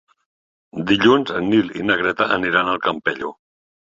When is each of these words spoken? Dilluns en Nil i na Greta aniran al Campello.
Dilluns 0.91 1.33
en 1.39 1.45
Nil 1.51 1.69
i 1.81 1.85
na 1.89 1.97
Greta 1.99 2.27
aniran 2.39 2.73
al 2.73 2.81
Campello. 2.87 3.31